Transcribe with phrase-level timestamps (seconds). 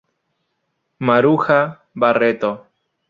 [0.97, 2.65] Maruja Barreto